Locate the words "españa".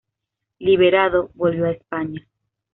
1.73-2.27